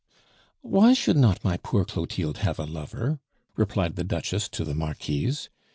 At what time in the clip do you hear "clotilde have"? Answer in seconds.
1.85-2.57